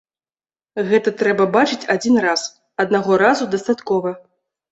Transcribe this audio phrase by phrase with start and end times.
[0.89, 2.45] Гэта трэба бачыць адзін раз,
[2.85, 4.15] аднаго разу дастаткова.